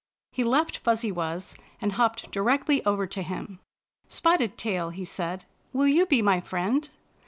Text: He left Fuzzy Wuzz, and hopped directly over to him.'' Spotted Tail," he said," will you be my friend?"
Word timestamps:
He 0.31 0.43
left 0.43 0.77
Fuzzy 0.79 1.11
Wuzz, 1.11 1.53
and 1.79 1.91
hopped 1.91 2.31
directly 2.31 2.83
over 2.87 3.05
to 3.05 3.21
him.'' 3.21 3.59
Spotted 4.17 4.57
Tail," 4.57 4.89
he 4.89 5.05
said," 5.05 5.45
will 5.73 5.87
you 5.87 6.07
be 6.07 6.23
my 6.23 6.39
friend?" 6.41 6.89